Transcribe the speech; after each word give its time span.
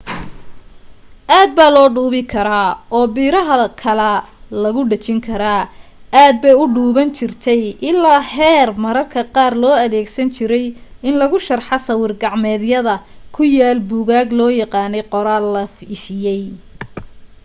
aad 1.39 1.49
baa 1.57 1.71
loo 1.75 1.89
dhuubi 1.95 2.21
karaa 2.33 2.69
oo 2.95 3.05
biraha 3.15 3.55
kalaa 3.83 4.19
lagu 4.63 4.81
dhejin 4.91 5.19
karaa. 5.27 5.63
aad 6.23 6.35
bay 6.43 6.55
u 6.63 6.73
dhuubnaan 6.75 7.11
jirtay 7.17 7.61
ilaa 7.89 8.21
heer 8.33 8.69
mararka 8.85 9.21
qaar 9.35 9.53
loo 9.63 9.75
adeegsan 9.85 10.29
jiray 10.37 10.65
in 11.07 11.15
lagu 11.21 11.37
sharxo 11.47 11.77
sawir 11.87 12.11
gacmeedyada 12.21 12.95
ku 13.35 13.41
yaal 13.57 13.79
buugaag 13.89 14.29
loo 14.39 14.51
yaqaanay 14.61 15.03
qoraal 15.13 15.45
la 15.55 15.63
ifiyay 15.95 16.41